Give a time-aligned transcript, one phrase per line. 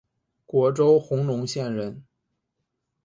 [0.47, 2.03] 虢州弘农县人。